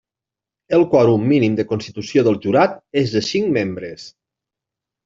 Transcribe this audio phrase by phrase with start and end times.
[0.77, 4.13] El quòrum mínim de constitució del jurat és de cinc membres.